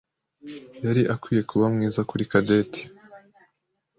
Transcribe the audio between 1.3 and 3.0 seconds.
kuba mwiza kuri Cadette.